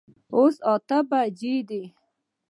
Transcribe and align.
اوس 0.35 0.55
اته 0.73 0.97
بجي 1.09 1.55
دي 1.69 1.83